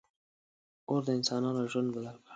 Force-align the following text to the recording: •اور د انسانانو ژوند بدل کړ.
•اور 0.89 1.01
د 1.05 1.09
انسانانو 1.17 1.69
ژوند 1.71 1.89
بدل 1.95 2.15
کړ. 2.23 2.29